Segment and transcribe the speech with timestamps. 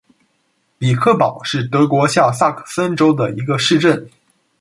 [0.79, 4.09] 比克堡是德国下萨克森州的一个市镇。